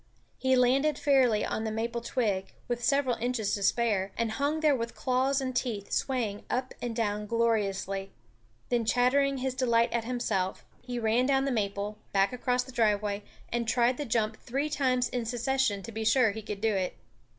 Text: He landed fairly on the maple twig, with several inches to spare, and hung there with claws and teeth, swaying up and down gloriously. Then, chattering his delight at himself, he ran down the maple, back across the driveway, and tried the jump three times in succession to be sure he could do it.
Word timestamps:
He 0.39 0.55
landed 0.55 0.97
fairly 0.97 1.45
on 1.45 1.63
the 1.63 1.69
maple 1.69 2.01
twig, 2.01 2.53
with 2.67 2.83
several 2.83 3.17
inches 3.17 3.53
to 3.53 3.61
spare, 3.61 4.11
and 4.17 4.31
hung 4.31 4.61
there 4.61 4.75
with 4.75 4.95
claws 4.95 5.39
and 5.39 5.55
teeth, 5.55 5.91
swaying 5.91 6.43
up 6.49 6.73
and 6.81 6.95
down 6.95 7.27
gloriously. 7.27 8.11
Then, 8.69 8.83
chattering 8.83 9.37
his 9.37 9.53
delight 9.53 9.93
at 9.93 10.03
himself, 10.05 10.65
he 10.81 10.97
ran 10.97 11.27
down 11.27 11.45
the 11.45 11.51
maple, 11.51 11.99
back 12.13 12.33
across 12.33 12.63
the 12.63 12.71
driveway, 12.71 13.21
and 13.49 13.67
tried 13.67 13.97
the 13.97 14.05
jump 14.05 14.37
three 14.37 14.69
times 14.71 15.07
in 15.07 15.23
succession 15.23 15.83
to 15.83 15.91
be 15.91 16.03
sure 16.03 16.31
he 16.31 16.41
could 16.41 16.61
do 16.61 16.73
it. 16.73 16.95